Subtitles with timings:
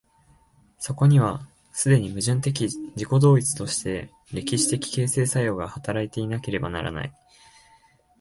[0.79, 2.63] そこには既に矛盾的
[2.95, 7.13] 自己同一として歴史的形成作用が働いていなければならない。